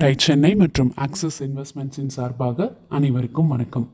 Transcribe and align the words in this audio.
Tie 0.00 0.14
Chennai 0.16 0.50
மற்றும் 0.54 0.90
axis 1.04 1.36
இன்வெஸ்ட்மெண்ட்ஸின் 1.42 2.12
சார்பாக 2.14 2.66
அனைவருக்கும் 2.88 3.46
வணக்கம். 3.46 3.84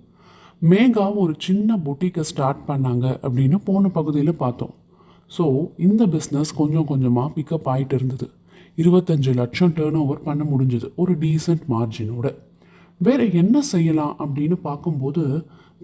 மேகா 0.71 1.15
ஒரு 1.15 1.35
சின்ன 1.39 1.79
புட்டிக்கை 1.85 2.21
ஸ்டார்ட் 2.21 2.61
பண்ணாங்க 2.69 3.07
அப்படின்னு 3.27 3.57
போன 3.65 3.89
பகுதியில் 3.89 4.33
பார்த்தோம். 4.43 4.75
ஸோ 5.37 5.45
இந்த 5.77 6.07
பிஸ்னஸ் 6.07 6.53
கொஞ்சம் 6.57 6.85
கொஞ்சமாக 6.85 7.33
பிக்கப் 7.37 7.67
ஆகிட்டு 7.73 7.93
இருந்தது. 7.93 8.31
இருபத்தஞ்சு 8.77 9.35
லட்சம் 9.35 9.73
டேர்ன் 9.79 9.99
ஓவர் 10.03 10.23
பண்ண 10.23 10.45
முடிஞ்சது. 10.53 10.91
ஒரு 10.97 11.15
டீசன்ட் 11.25 11.65
மார்ஜினோட 11.75 12.35
வேறு 12.99 13.33
என்ன 13.43 13.63
செய்யலாம் 13.73 14.15
அப்படின்னு 14.19 14.59
பார்க்கும்போது 14.69 15.25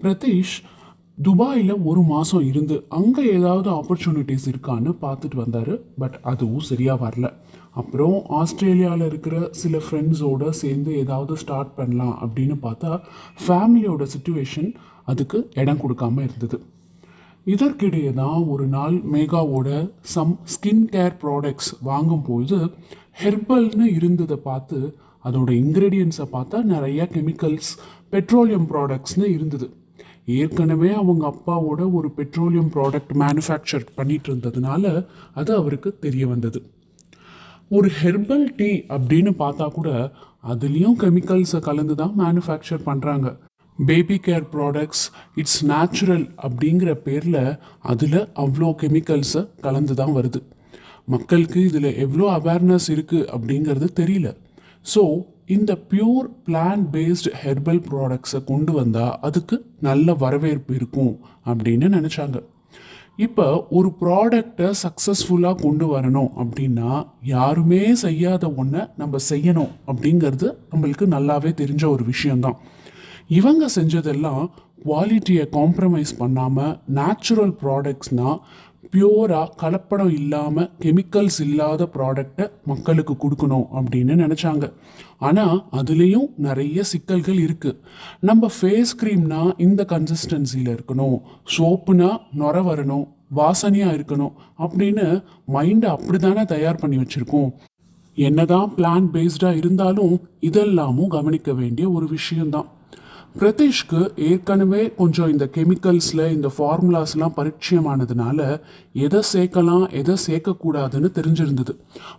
பிரதீஷ் 0.03 0.55
துபாயில் 1.17 1.73
ஒரு 1.89 2.01
மாதம் 2.01 2.45
இருந்து 2.45 2.75
அங்கே 2.89 3.23
ஏதாவது 3.31 3.69
ஆப்பர்ச்சுனிட்டிஸ் 3.69 4.47
இருக்கான்னு 4.51 4.91
பார்த்துட்டு 5.01 5.35
வந்தார். 5.35 5.73
பட் 5.99 6.19
அதுவும் 6.21 6.65
சரியாக 6.69 6.97
வரல. 7.05 7.27
அப்புறம் 7.71 8.15
ஆஸ்திரேலியாவில் 8.39 9.05
இருக்கிற 9.05 9.35
சில 9.51 9.77
ஃப்ரெண்ட்ஸோடு 9.77 10.49
சேர்ந்து 10.49 10.91
ஏதாவது 10.97 11.35
ஸ்டார்ட் 11.37 11.75
பண்ணலாம் 11.75 12.15
அப்படின்னு 12.23 12.55
பார்த்தா 12.65 12.91
ஃபேமிலியோட 13.45 14.07
சுச்சுவேஷன் 14.15 14.69
அதுக்கு 15.05 15.49
இடம் 15.53 15.81
கொடுக்காம 15.83 16.23
இருந்தது. 16.23 16.59
இதற்கிடையே 17.45 18.13
தான் 18.13 18.41
ஒரு 18.53 18.65
நாள் 18.67 18.97
மேகாவோட 19.13 19.69
சம் 20.01 20.39
ஸ்கின் 20.43 20.85
கேர் 20.91 21.15
ப்ராடக்ட்ஸ் 21.23 21.71
வாங்கும்போது 21.81 22.57
ஹெர்பல்னு 23.23 23.87
இருந்ததை 23.95 24.37
பார்த்து 24.49 24.79
அதோட 25.25 25.49
இன்க்ரீடியன்ஸை 25.63 26.27
பார்த்தா 26.35 26.63
நிறைய 26.63 27.09
கெமிக்கல்ஸ் 27.13 27.71
பெட்ரோலியம் 28.09 28.69
ப்ராடக்ட்ஸ்னு 28.71 29.27
இருந்தது. 29.37 29.67
ஏற்கனவே 30.27 30.91
அவங்க 31.01 31.23
அப்பாவோட 31.33 31.81
ஒரு 31.97 32.09
பெட்ரோலியம் 32.17 32.69
ப்ராடக்ட் 32.75 33.13
மேனுஃபேக்சர் 33.23 33.85
பண்ணிட்டு 33.95 34.29
இருந்ததுனால 34.31 34.83
அது 35.33 35.51
அவருக்கு 35.55 35.89
தெரிய 36.05 36.27
வந்தது. 36.27 36.59
ஒரு 37.77 37.89
ஹெர்பல் 38.01 38.47
டீ 38.57 38.69
அப்படின்னு 38.95 39.31
பார்த்தா 39.41 39.65
கூட 39.71 39.89
அதுலேயும் 40.51 40.97
கெமிக்கல்ஸை 41.03 41.59
கலந்து 41.67 41.95
தான் 41.95 42.15
மேனுஃபேக்சர் 42.21 42.81
பண்ணுறாங்க 42.89 43.27
baby 43.79 44.17
care 44.25 44.47
products 44.53 45.03
it's 45.41 45.61
natural 45.65 46.25
அப்படிங்கிற 46.47 46.91
பேரில் 47.05 47.43
அதில் 47.91 48.19
அவ்வளோ 48.43 48.69
கெமிக்கல்ஸை 48.81 49.41
கலந்து 49.61 49.93
தான் 50.01 50.15
வருது. 50.17 50.41
மக்களுக்கு 51.13 51.59
இதில் 51.69 51.89
எவ்வளோ 52.05 52.25
அவேர்னஸ் 52.39 52.89
இருக்குது 52.95 53.27
அப்படிங்கிறது 53.35 53.87
தெரியல. 54.01 54.27
ஸோ 54.85 55.01
இந்த 55.47 55.77
பியூர் 55.89 56.27
பிளான்ட் 56.47 56.85
பேஸ்டு 56.93 57.31
ஹெர்பல் 57.43 57.81
ப்ராடக்ட்ஸை 57.89 58.43
கொண்டு 58.43 58.71
வந்தால் 58.71 59.19
அதுக்கு 59.21 59.65
நல்ல 59.79 60.13
வரவேற்பு 60.13 60.75
இருக்கும் 60.75 61.19
அப்படின்னு 61.45 61.87
நினச்சாங்க. 61.89 62.37
இப்போ 63.15 63.65
ஒரு 63.69 63.95
ப்ராடக்டை 64.01 64.71
சக்ஸஸ்ஃபுல்லாக 64.83 65.61
கொண்டு 65.61 65.85
வரணும் 65.85 66.31
அப்படின்னா 66.37 67.05
யாருமே 67.23 67.93
செய்யாத 67.93 68.53
ஒன்றை 68.53 68.87
நம்ம 68.97 69.17
செய்யணும் 69.29 69.71
அப்படிங்கிறது 69.87 70.55
நம்மளுக்கு 70.71 71.07
நல்லாவே 71.07 71.53
தெரிஞ்ச 71.53 71.85
ஒரு 71.89 72.03
விஷயந்தான் 72.03 72.57
இவங்க 73.27 73.69
செஞ்சதெல்லாம் 73.75 74.49
குவாலிட்டியை 74.85 75.45
காம்ப்ரமைஸ் 75.51 76.17
பண்ணாமல் 76.17 76.79
நேச்சுரல் 76.87 77.53
ப்ராடக்ட்ஸ்னால் 77.63 78.39
பியூராக 78.93 79.53
கலப்படம் 79.61 80.11
இல்லாமல் 80.19 80.69
கெமிக்கல்ஸ் 80.83 81.39
இல்லாத 81.45 81.87
ப்ராடக்டை 81.93 82.45
மக்களுக்கு 82.71 83.13
கொடுக்கணும் 83.23 83.67
அப்படின்னு 83.79 84.15
நினச்சாங்க. 84.23 84.65
ஆனால் 85.27 85.57
அதுலேயும் 85.79 86.27
நிறைய 86.47 86.83
சிக்கல்கள் 86.83 87.39
இருக்குது 87.45 87.79
நம்ம 88.29 88.49
ஃபேஸ் 88.57 88.93
க்ரீம்னா 89.01 89.41
இந்த 89.67 89.85
கன்சிஸ்டன்சியில் 89.93 90.71
இருக்கணும். 90.75 91.17
சோப்புனா 91.55 92.09
நுர 92.41 92.55
வரணும். 92.69 93.05
வாசனையாக 93.35 93.95
இருக்கணும் 93.97 94.33
அப்படின்னு 94.63 95.05
மைண்டை 95.55 95.89
அப்படி 95.95 96.17
தானே 96.17 96.45
தயார் 96.53 96.81
பண்ணி 96.81 96.97
வச்சுருக்கோம். 96.97 97.49
என்னதான் 98.17 98.73
பிளான் 98.77 99.07
பேஸ்டாக 99.13 99.59
இருந்தாலும் 99.61 100.15
இதெல்லாமும் 100.49 101.13
கவனிக்க 101.17 101.53
வேண்டிய 101.53 101.85
ஒரு 101.89 102.07
விஷயம்தான். 102.07 102.67
பிரதீஷ்க்கு 103.35 103.99
ஏற்கனவே 104.17 104.81
கொஞ்சம் 104.89 105.29
இந்த 105.29 105.45
கெமிக்கல்ஸில் 105.55 106.23
இந்த 106.31 106.49
ஃபார்முலாஸ்லாம் 106.57 107.35
பரிச்சயமானதுனால 107.37 108.39
எதை 109.05 109.21
சேர்க்கலாம் 109.33 109.85
எதை 109.91 110.15
சேர்க்கக்கூடாதுன்னு 110.27 111.09
தெரிஞ்சிருந்தது. 111.15 111.73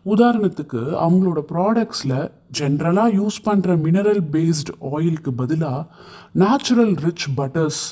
உதாரணத்துக்கு 0.05 0.81
அவங்களோட 1.05 1.43
ப்ராடக்ட்ஸில் 1.53 2.17
ஜென்ரலாக 2.59 3.15
யூஸ் 3.15 3.39
பண்ணுற 3.45 3.77
மினரல் 3.77 4.25
பேஸ்டு 4.33 4.75
ஆயிலுக்கு 4.93 5.33
பதிலாக 5.33 5.87
நேச்சுரல் 6.35 6.95
ரிச் 7.05 7.29
பட்டர்ஸ் 7.37 7.83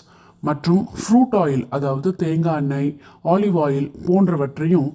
மற்றும் 0.43 0.83
ஃப்ரூட் 1.01 1.37
ஆயில் 1.37 1.65
அதாவது 1.71 2.17
தேங்காய் 2.17 2.57
எண்ணெய் 2.57 2.91
ஆலிவ் 3.25 3.59
ஆயில் 3.67 3.89
போன்றவற்றையும் 4.07 4.91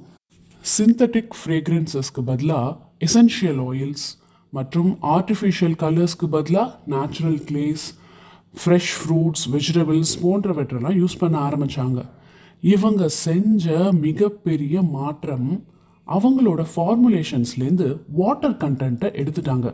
சிந்தட்டிக் 0.63 1.38
ஃப்ரேக்ரன்சஸ்க்கு 1.41 2.23
பதிலாக 2.23 2.75
எசென்ஷியல் 3.00 3.62
ஆயில்ஸ் 3.68 4.07
மற்றும் 4.53 4.91
ஆர்டிஃபிஷியல் 5.16 5.78
கலர்ஸ்க்கு 5.79 6.28
பதிலாக 6.28 6.75
natural 6.85 7.40
clays 7.46 7.85
fresh 8.62 8.91
fruits 8.97 9.45
vegetables 9.51 10.13
போன்றவற்றெல்லாம் 10.23 10.97
use 11.01 11.19
பண்ண 11.19 11.50
ஆரம்பித்தாங்க 11.50 12.01
இவங்க 12.62 13.07
செஞ்ச 13.07 13.91
மிகப்பெரிய 13.91 14.81
மாற்றம் 14.81 15.50
அவங்களோட 16.07 16.62
ஃபார்முலேஷன்ஸ்லேருந்து 16.75 17.88
வாட்டர் 18.07 18.59
கண்டென்ட்டை 18.63 19.09
எடுத்துட்டாங்க. 19.22 19.73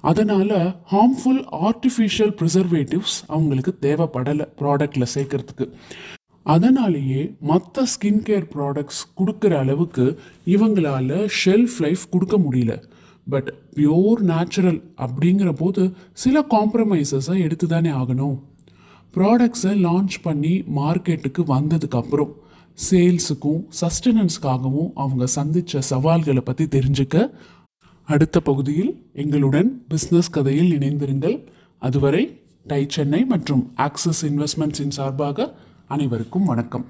அதனால் 0.00 0.54
ஹார்ம்ஃபுல் 0.92 1.42
ஆர்டிஃபிஷியல் 1.68 2.32
ப்ரிசர்வேட்டிவ்ஸ் 2.38 3.16
அவங்களுக்கு 3.26 3.74
தேவைப்படலை 3.80 4.46
ப்ராடக்டில் 4.60 5.12
சேர்க்கறதுக்கு. 5.14 5.66
அதனாலேயே 6.46 7.34
மற்ற 7.40 7.82
ஸ்கின் 7.82 8.22
கேர் 8.28 8.48
ப்ராடக்ட்ஸ் 8.54 9.02
கொடுக்குற 9.20 9.52
அளவுக்கு 9.58 10.06
இவங்களால 10.46 11.28
ஷெல்ஃப் 11.44 11.76
லைஃப் 11.78 12.04
கொடுக்க 12.10 12.38
முடியல. 12.38 12.72
பட் 13.28 13.54
பியோர் 13.74 14.18
நேச்சுரல் 14.18 14.82
அப்படிங்கிற 14.96 15.52
போது 15.52 15.92
சில 16.12 16.44
காம்ப்ரமைசஸை 16.50 17.40
எடுத்து 17.40 17.66
தானே 17.66 17.90
ஆகணும். 17.90 18.38
ப்ராடக்ட்ஸை 19.14 19.74
லான்ச் 19.86 20.16
பண்ணி 20.22 20.62
மார்க்கெட்டுக்கு 20.76 21.42
வந்ததுக்கப்புறம் 21.54 22.32
சேல்ஸுக்கும் 22.90 23.64
சஸ்டெனன்ஸ்க்காகவும் 23.80 24.90
அவங்க 24.94 25.26
சந்தித்த 25.26 25.80
சவால்களை 25.80 26.42
பற்றி 26.42 26.64
தெரிஞ்சுக்க 26.64 27.30
அடுத்த 28.04 28.40
பகுதியில் 28.40 29.06
எங்களுடன் 29.12 29.86
பிஸ்னஸ் 29.90 30.30
கதையில் 30.30 30.78
இணைந்திருங்கள். 30.78 31.46
அதுவரை 31.78 32.40
டை 32.66 32.86
சென்னை 32.88 33.24
மற்றும் 33.24 33.72
ஆக்சிஸ் 33.74 34.26
இன்வெஸ்ட்மெண்ட்ஸின் 34.26 34.88
சார்பாக 34.88 35.54
அனைவருக்கும் 35.88 36.44
வணக்கம். 36.44 36.86